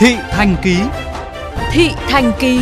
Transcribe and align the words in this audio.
Thị 0.00 0.16
Thành 0.30 0.56
Ký 0.62 0.76
Thị 1.72 1.88
Thành 1.96 2.32
Ký 2.40 2.60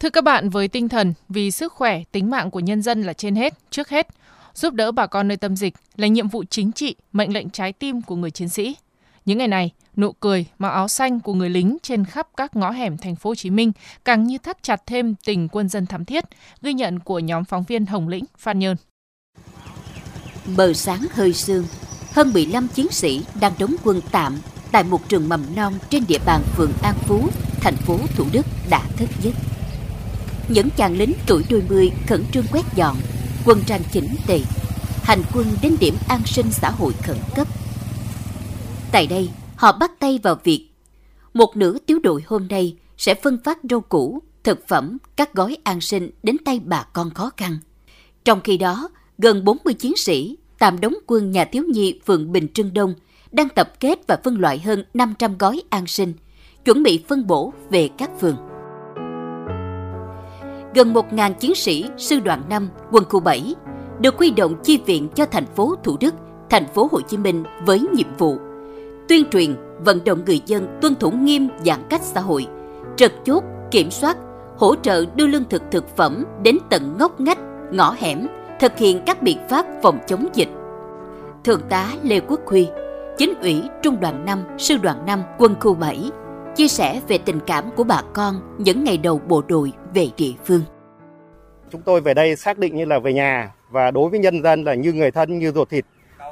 Thưa 0.00 0.10
các 0.10 0.24
bạn, 0.24 0.48
với 0.48 0.68
tinh 0.68 0.88
thần 0.88 1.14
vì 1.28 1.50
sức 1.50 1.72
khỏe, 1.72 2.02
tính 2.12 2.30
mạng 2.30 2.50
của 2.50 2.60
nhân 2.60 2.82
dân 2.82 3.02
là 3.02 3.12
trên 3.12 3.36
hết, 3.36 3.54
trước 3.70 3.88
hết, 3.88 4.08
giúp 4.54 4.74
đỡ 4.74 4.92
bà 4.92 5.06
con 5.06 5.28
nơi 5.28 5.36
tâm 5.36 5.56
dịch 5.56 5.74
là 5.96 6.06
nhiệm 6.06 6.28
vụ 6.28 6.44
chính 6.50 6.72
trị, 6.72 6.96
mệnh 7.12 7.32
lệnh 7.32 7.50
trái 7.50 7.72
tim 7.72 8.02
của 8.02 8.16
người 8.16 8.30
chiến 8.30 8.48
sĩ. 8.48 8.76
Những 9.24 9.38
ngày 9.38 9.48
này, 9.48 9.70
nụ 9.96 10.12
cười, 10.12 10.46
mặc 10.58 10.68
áo 10.68 10.88
xanh 10.88 11.20
của 11.20 11.34
người 11.34 11.50
lính 11.50 11.76
trên 11.82 12.04
khắp 12.04 12.28
các 12.36 12.56
ngõ 12.56 12.70
hẻm 12.70 12.96
thành 12.96 13.16
phố 13.16 13.30
Hồ 13.30 13.34
Chí 13.34 13.50
Minh 13.50 13.72
càng 14.04 14.24
như 14.24 14.38
thắt 14.38 14.62
chặt 14.62 14.82
thêm 14.86 15.14
tình 15.24 15.48
quân 15.48 15.68
dân 15.68 15.86
thắm 15.86 16.04
thiết, 16.04 16.24
ghi 16.62 16.72
nhận 16.72 16.98
của 16.98 17.18
nhóm 17.18 17.44
phóng 17.44 17.64
viên 17.64 17.86
Hồng 17.86 18.08
Lĩnh, 18.08 18.24
Phan 18.38 18.58
Nhơn. 18.58 18.76
Bờ 20.56 20.72
sáng 20.72 21.00
hơi 21.12 21.32
sương, 21.32 21.64
hơn 22.14 22.32
15 22.32 22.68
chiến 22.68 22.88
sĩ 22.90 23.22
đang 23.40 23.52
đóng 23.58 23.74
quân 23.84 24.00
tạm 24.10 24.38
tại 24.72 24.84
một 24.84 25.08
trường 25.08 25.28
mầm 25.28 25.54
non 25.56 25.74
trên 25.90 26.04
địa 26.08 26.18
bàn 26.26 26.42
phường 26.56 26.72
An 26.82 26.94
Phú, 27.06 27.28
thành 27.60 27.76
phố 27.76 27.98
Thủ 28.16 28.24
Đức 28.32 28.46
đã 28.70 28.82
thức 28.96 29.08
giấc. 29.22 29.34
Những 30.48 30.68
chàng 30.76 30.96
lính 30.96 31.12
tuổi 31.26 31.44
đôi 31.50 31.62
mươi 31.68 31.90
khẩn 32.06 32.24
trương 32.32 32.44
quét 32.52 32.62
dọn, 32.74 32.96
quân 33.44 33.60
trang 33.66 33.80
chỉnh 33.92 34.08
tề, 34.26 34.40
hành 35.02 35.22
quân 35.34 35.46
đến 35.62 35.76
điểm 35.80 35.94
an 36.08 36.20
sinh 36.26 36.46
xã 36.52 36.70
hội 36.70 36.92
khẩn 37.02 37.16
cấp. 37.36 37.48
Tại 38.92 39.06
đây, 39.06 39.30
họ 39.56 39.72
bắt 39.72 39.90
tay 39.98 40.20
vào 40.22 40.36
việc. 40.44 40.68
Một 41.34 41.56
nửa 41.56 41.78
tiểu 41.78 41.98
đội 42.02 42.22
hôm 42.26 42.48
nay 42.48 42.76
sẽ 42.98 43.14
phân 43.14 43.38
phát 43.44 43.58
rau 43.70 43.80
củ, 43.80 44.22
thực 44.44 44.68
phẩm, 44.68 44.98
các 45.16 45.34
gói 45.34 45.56
an 45.64 45.80
sinh 45.80 46.10
đến 46.22 46.36
tay 46.44 46.60
bà 46.64 46.86
con 46.92 47.10
khó 47.14 47.30
khăn. 47.36 47.58
Trong 48.24 48.40
khi 48.44 48.56
đó, 48.56 48.88
gần 49.18 49.44
40 49.44 49.74
chiến 49.74 49.96
sĩ 49.96 50.36
tạm 50.64 50.80
đóng 50.80 50.94
quân 51.06 51.30
nhà 51.30 51.44
thiếu 51.44 51.64
nhi 51.68 52.00
phường 52.06 52.32
Bình 52.32 52.48
Trưng 52.54 52.74
Đông 52.74 52.94
đang 53.32 53.48
tập 53.48 53.80
kết 53.80 53.98
và 54.06 54.18
phân 54.24 54.40
loại 54.40 54.58
hơn 54.58 54.84
500 54.94 55.38
gói 55.38 55.62
an 55.70 55.86
sinh, 55.86 56.12
chuẩn 56.64 56.82
bị 56.82 57.04
phân 57.08 57.26
bổ 57.26 57.52
về 57.70 57.88
các 57.98 58.10
phường. 58.20 58.36
Gần 60.74 60.92
1.000 60.92 61.32
chiến 61.32 61.54
sĩ 61.54 61.84
sư 61.96 62.20
đoàn 62.20 62.42
5, 62.48 62.68
quân 62.90 63.04
khu 63.08 63.20
7 63.20 63.54
được 64.00 64.18
huy 64.18 64.30
động 64.30 64.54
chi 64.62 64.78
viện 64.86 65.08
cho 65.14 65.26
thành 65.26 65.46
phố 65.46 65.74
Thủ 65.82 65.96
Đức, 66.00 66.14
thành 66.50 66.66
phố 66.74 66.88
Hồ 66.92 67.00
Chí 67.00 67.16
Minh 67.16 67.44
với 67.66 67.80
nhiệm 67.92 68.16
vụ 68.18 68.38
tuyên 69.08 69.24
truyền, 69.30 69.56
vận 69.84 70.04
động 70.04 70.22
người 70.26 70.40
dân 70.46 70.78
tuân 70.82 70.94
thủ 70.94 71.10
nghiêm 71.10 71.48
giãn 71.64 71.80
cách 71.90 72.02
xã 72.02 72.20
hội, 72.20 72.46
trật 72.96 73.12
chốt, 73.24 73.44
kiểm 73.70 73.90
soát, 73.90 74.16
hỗ 74.58 74.74
trợ 74.76 75.04
đưa 75.14 75.26
lương 75.26 75.44
thực 75.44 75.62
thực 75.70 75.96
phẩm 75.96 76.24
đến 76.42 76.58
tận 76.70 76.96
ngóc 76.98 77.20
ngách, 77.20 77.38
ngõ 77.72 77.94
hẻm, 77.98 78.26
thực 78.64 78.78
hiện 78.78 79.00
các 79.06 79.22
biện 79.22 79.38
pháp 79.48 79.66
phòng 79.82 79.98
chống 80.06 80.28
dịch. 80.34 80.48
Thượng 81.44 81.60
tá 81.70 81.92
Lê 82.02 82.20
Quốc 82.20 82.40
Huy, 82.46 82.68
chính 83.18 83.34
ủy 83.40 83.62
Trung 83.82 84.00
đoàn 84.00 84.24
5, 84.24 84.44
Sư 84.58 84.76
đoàn 84.82 85.06
5, 85.06 85.22
Quân 85.38 85.54
khu 85.60 85.74
7, 85.74 86.10
chia 86.56 86.68
sẻ 86.68 87.00
về 87.08 87.18
tình 87.18 87.40
cảm 87.46 87.64
của 87.76 87.84
bà 87.84 88.02
con 88.12 88.34
những 88.58 88.84
ngày 88.84 88.98
đầu 88.98 89.20
bộ 89.28 89.42
đội 89.48 89.72
về 89.94 90.08
địa 90.16 90.32
phương. 90.44 90.60
Chúng 91.70 91.80
tôi 91.80 92.00
về 92.00 92.14
đây 92.14 92.36
xác 92.36 92.58
định 92.58 92.76
như 92.76 92.84
là 92.84 92.98
về 92.98 93.12
nhà 93.12 93.52
và 93.70 93.90
đối 93.90 94.10
với 94.10 94.18
nhân 94.18 94.42
dân 94.42 94.64
là 94.64 94.74
như 94.74 94.92
người 94.92 95.10
thân, 95.10 95.38
như 95.38 95.52
ruột 95.52 95.70
thịt. 95.70 95.84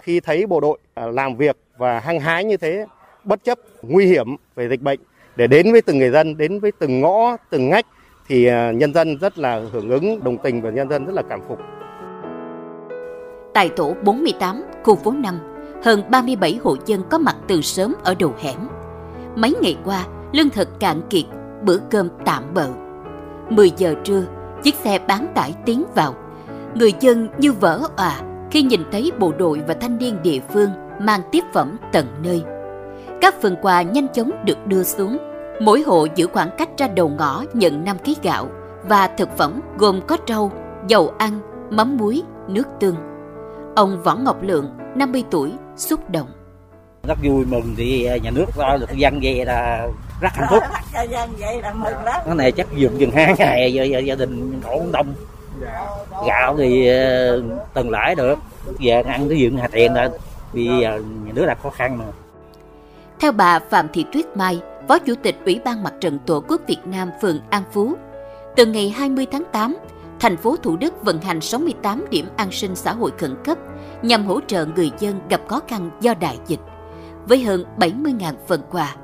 Khi 0.03 0.21
thấy 0.21 0.47
bộ 0.47 0.61
đội 0.61 0.79
à, 0.95 1.07
làm 1.07 1.37
việc 1.37 1.57
và 1.79 2.01
hăng 2.01 2.21
hái 2.21 2.45
như 2.45 2.57
thế, 2.57 2.87
bất 3.25 3.45
chấp 3.45 3.59
nguy 3.83 4.07
hiểm 4.07 4.37
về 4.55 4.69
dịch 4.69 4.81
bệnh 4.81 5.01
để 5.37 5.47
đến 5.47 5.73
với 5.73 5.83
từng 5.83 5.99
người 5.99 6.11
dân, 6.11 6.37
đến 6.37 6.61
với 6.61 6.73
từng 6.79 7.01
ngõ, 7.01 7.37
từng 7.51 7.69
ngách 7.69 7.87
thì 8.29 8.47
à, 8.47 8.73
nhân 8.73 8.95
dân 8.95 9.19
rất 9.19 9.39
là 9.39 9.63
hưởng 9.73 9.91
ứng, 9.91 10.25
đồng 10.25 10.39
tình 10.43 10.63
và 10.63 10.71
nhân 10.71 10.89
dân 10.89 11.05
rất 11.07 11.13
là 11.15 11.23
cảm 11.29 11.41
phục. 11.49 11.59
Tại 13.55 13.69
tổ 13.69 13.95
48, 14.05 14.65
khu 14.85 14.95
phố 14.95 15.11
5, 15.11 15.39
hơn 15.85 16.03
37 16.11 16.59
hộ 16.65 16.77
dân 16.87 17.03
có 17.11 17.19
mặt 17.19 17.37
từ 17.49 17.61
sớm 17.61 17.95
ở 18.05 18.15
đầu 18.15 18.33
hẻm. 18.39 18.69
Mấy 19.37 19.55
ngày 19.61 19.77
qua, 19.85 20.05
lương 20.33 20.51
thực 20.51 20.81
cạn 20.81 21.03
kiệt, 21.11 21.25
bữa 21.63 21.79
cơm 21.91 22.09
tạm 22.25 22.55
bợ. 22.55 22.69
10 23.51 23.73
giờ 23.77 23.95
trưa, 24.05 24.25
chiếc 24.63 24.75
xe 24.75 24.99
bán 25.09 25.33
tải 25.35 25.55
tiến 25.67 25.85
vào. 25.95 26.15
Người 26.75 26.93
dân 27.01 27.29
như 27.39 27.53
vỡ 27.53 27.81
òa 27.97 28.21
khi 28.51 28.63
nhìn 28.63 28.81
thấy 28.93 29.13
bộ 29.19 29.33
đội 29.39 29.63
và 29.69 29.75
thanh 29.75 29.99
niên 29.99 30.23
địa 30.23 30.41
phương 30.53 30.71
mang 31.01 31.21
tiếp 31.33 31.45
phẩm 31.53 31.77
tận 31.93 32.07
nơi. 32.23 32.43
Các 33.21 33.35
phần 33.43 33.57
quà 33.63 33.83
nhanh 33.83 34.09
chóng 34.09 34.31
được 34.45 34.67
đưa 34.67 34.83
xuống. 34.83 35.19
Mỗi 35.61 35.83
hộ 35.83 36.07
giữ 36.15 36.27
khoảng 36.27 36.51
cách 36.59 36.69
ra 36.79 36.89
đầu 36.89 37.09
ngõ 37.09 37.45
nhận 37.53 37.85
5 37.85 37.97
kg 38.05 38.11
gạo 38.23 38.49
và 38.89 39.09
thực 39.09 39.37
phẩm 39.37 39.61
gồm 39.79 40.01
có 40.07 40.17
rau, 40.29 40.53
dầu 40.89 41.13
ăn, 41.19 41.41
mắm 41.71 41.97
muối, 41.97 42.23
nước 42.49 42.69
tương. 42.81 43.12
Ông 43.75 44.03
Võ 44.03 44.15
Ngọc 44.15 44.43
Lượng, 44.43 44.71
50 44.95 45.25
tuổi, 45.31 45.53
xúc 45.77 46.11
động. 46.11 46.29
Rất 47.09 47.19
vui 47.23 47.45
mừng 47.45 47.75
thì 47.77 48.09
nhà 48.23 48.31
nước 48.31 48.47
lo 48.57 48.77
được 48.77 48.97
dân 48.97 49.21
vậy 49.23 49.45
là 49.45 49.89
rất 50.21 50.29
hạnh 50.33 50.49
phúc. 50.51 50.63
dân 51.11 51.31
vậy 51.39 51.63
là 51.63 51.73
mừng 51.73 52.05
lắm. 52.05 52.21
Cái 52.27 52.35
này 52.35 52.53
chắc 52.53 52.67
dùng 52.77 52.99
chừng 52.99 53.11
hai 53.11 53.35
ngày 53.39 53.73
gia, 53.75 53.83
gia, 53.85 53.99
gia 53.99 54.15
đình 54.15 54.61
khổ 54.65 54.83
đông. 54.93 55.15
Gạo 56.27 56.57
thì 56.59 56.89
ờ, 56.89 57.43
từng 57.75 57.91
lãi 57.91 58.15
được, 58.15 58.39
giờ 58.79 59.03
ăn 59.07 59.29
cái 59.29 59.39
dựng 59.39 59.57
hà 59.57 59.69
tiền 59.69 59.95
là 59.95 60.11
vì 60.53 60.67
giờ 60.81 61.03
nhà 61.25 61.33
nước 61.35 61.45
là 61.45 61.55
khó 61.63 61.71
khăn 61.71 61.99
mà. 61.99 62.05
Theo 63.21 63.33
bà 63.33 63.59
Phạm 63.59 63.89
Thị 63.93 64.05
Tuyết 64.13 64.37
Mai, 64.37 64.61
Phó 64.89 64.99
Chủ 64.99 65.15
tịch 65.23 65.37
Ủy 65.45 65.61
ban 65.65 65.83
Mặt 65.83 65.93
trận 66.01 66.19
Tổ 66.27 66.43
quốc 66.49 66.61
Việt 66.67 66.81
Nam 66.85 67.11
phường 67.23 67.41
An 67.51 67.63
Phú, 67.73 67.95
từ 68.57 68.67
ngày 68.67 68.91
20 68.91 69.27
tháng 69.33 69.45
8, 69.53 69.77
thành 70.23 70.37
phố 70.37 70.57
Thủ 70.57 70.77
Đức 70.77 71.05
vận 71.05 71.21
hành 71.21 71.41
68 71.41 72.05
điểm 72.11 72.27
an 72.37 72.53
sinh 72.53 72.77
xã 72.77 72.93
hội 72.93 73.11
khẩn 73.19 73.35
cấp 73.45 73.59
nhằm 74.03 74.27
hỗ 74.27 74.41
trợ 74.41 74.67
người 74.67 74.91
dân 74.99 75.21
gặp 75.29 75.41
khó 75.49 75.61
khăn 75.69 75.91
do 76.01 76.15
đại 76.15 76.39
dịch, 76.47 76.61
với 77.27 77.45
hơn 77.45 77.65
70.000 77.77 78.35
phần 78.49 78.61
quà. 78.71 78.97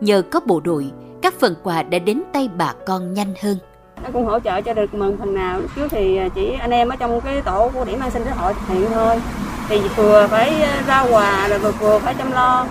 Nhờ 0.00 0.22
có 0.22 0.40
bộ 0.46 0.60
đội, 0.60 0.90
các 1.22 1.34
phần 1.40 1.54
quà 1.62 1.82
đã 1.82 1.98
đến 1.98 2.22
tay 2.32 2.48
bà 2.56 2.74
con 2.86 3.14
nhanh 3.14 3.34
hơn. 3.42 3.58
Nó 4.02 4.08
cũng 4.12 4.24
hỗ 4.24 4.40
trợ 4.40 4.60
cho 4.60 4.74
được 4.74 4.94
mừng 4.94 5.16
phần 5.18 5.34
nào. 5.34 5.60
Trước 5.76 5.88
thì 5.90 6.18
chỉ 6.34 6.52
anh 6.60 6.70
em 6.70 6.88
ở 6.88 6.96
trong 6.96 7.20
cái 7.20 7.42
tổ 7.42 7.70
của 7.74 7.84
điểm 7.84 8.00
an 8.00 8.10
sinh 8.10 8.22
xã 8.24 8.34
hội 8.34 8.54
thực 8.54 8.74
hiện 8.74 8.86
thôi. 8.94 9.20
Thì 9.68 9.80
vừa 9.96 10.26
phải 10.30 10.54
ra 10.86 11.06
quà 11.10 11.48
rồi 11.48 11.58
vừa 11.58 11.72
vừa 11.72 11.98
phải 11.98 12.14
chăm 12.14 12.32
lo. 12.32 12.66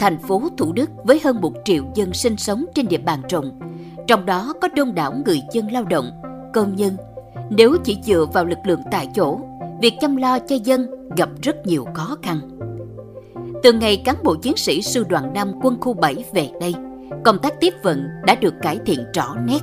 Thành 0.00 0.18
phố 0.18 0.42
Thủ 0.56 0.72
Đức 0.72 0.90
với 1.04 1.20
hơn 1.24 1.40
1 1.40 1.52
triệu 1.64 1.82
dân 1.94 2.12
sinh 2.12 2.36
sống 2.36 2.64
trên 2.74 2.88
địa 2.88 2.98
bàn 2.98 3.22
rộng, 3.28 3.60
trong 4.06 4.26
đó 4.26 4.52
có 4.60 4.68
đông 4.76 4.94
đảo 4.94 5.14
người 5.26 5.40
dân 5.52 5.72
lao 5.72 5.84
động, 5.84 6.10
công 6.54 6.76
nhân. 6.76 6.96
Nếu 7.50 7.76
chỉ 7.84 7.98
dựa 8.02 8.26
vào 8.32 8.44
lực 8.44 8.58
lượng 8.64 8.80
tại 8.90 9.08
chỗ, 9.14 9.40
việc 9.80 9.94
chăm 10.00 10.16
lo 10.16 10.38
cho 10.38 10.56
dân 10.64 10.86
gặp 11.16 11.28
rất 11.42 11.66
nhiều 11.66 11.86
khó 11.94 12.16
khăn. 12.22 12.40
Từ 13.62 13.72
ngày 13.72 14.02
cán 14.04 14.16
bộ 14.22 14.34
chiến 14.34 14.56
sĩ 14.56 14.82
sư 14.82 15.04
đoàn 15.08 15.34
5 15.34 15.52
quân 15.62 15.80
khu 15.80 15.94
7 15.94 16.24
về 16.32 16.50
đây, 16.60 16.74
công 17.24 17.38
tác 17.38 17.60
tiếp 17.60 17.74
vận 17.82 18.08
đã 18.26 18.34
được 18.34 18.54
cải 18.62 18.78
thiện 18.86 19.00
rõ 19.14 19.36
nét. 19.46 19.60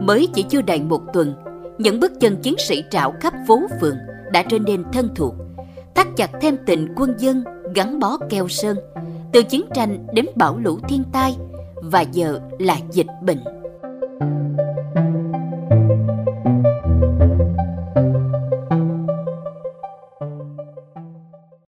Mới 0.00 0.28
chỉ 0.34 0.42
chưa 0.42 0.62
đầy 0.62 0.80
một 0.80 1.00
tuần, 1.12 1.34
những 1.78 2.00
bước 2.00 2.12
chân 2.20 2.36
chiến 2.36 2.54
sĩ 2.58 2.84
trạo 2.90 3.14
khắp 3.20 3.34
phố 3.48 3.60
phường 3.80 3.96
đã 4.32 4.42
trở 4.42 4.58
nên 4.58 4.84
thân 4.92 5.08
thuộc, 5.14 5.34
thắt 5.94 6.06
chặt 6.16 6.30
thêm 6.40 6.56
tình 6.66 6.88
quân 6.96 7.14
dân 7.18 7.44
gắn 7.74 7.98
bó 7.98 8.18
keo 8.30 8.48
sơn, 8.48 8.76
từ 9.32 9.42
chiến 9.42 9.64
tranh 9.74 10.06
đến 10.12 10.26
bão 10.36 10.58
lũ 10.58 10.78
thiên 10.88 11.02
tai 11.12 11.36
và 11.84 12.00
giờ 12.00 12.40
là 12.58 12.78
dịch 12.92 13.06
bệnh. 13.22 13.44